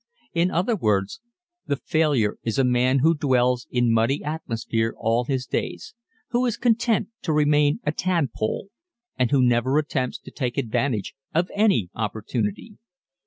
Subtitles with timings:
[0.33, 1.21] In other words,
[1.67, 5.93] the failure is a man who dwells in muddy atmosphere all his days,
[6.29, 8.69] who is content to remain a tadpole
[9.19, 12.79] and who never attempts to take advantage of any opportunity.